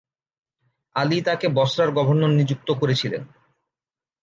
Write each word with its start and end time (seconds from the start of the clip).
আলী 0.95 1.17
তাকে 1.21 1.47
বসরার 1.49 1.89
গভর্নর 1.91 2.31
নিযুক্ত 2.31 2.69
করেছিলেন। 2.71 3.23